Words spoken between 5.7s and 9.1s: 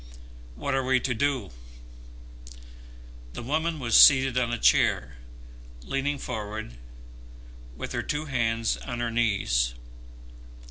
leaning forward with her two hands on